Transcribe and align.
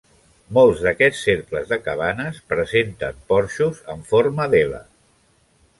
Molts 0.57 0.79
d'aquests 0.85 1.19
cercles 1.27 1.69
de 1.73 1.79
cabanes 1.89 2.41
presenten 2.55 3.21
porxos 3.33 3.87
en 3.97 4.05
forma 4.15 4.51
d'L. 4.55 4.79